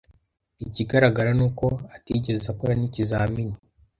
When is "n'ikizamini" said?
2.77-3.55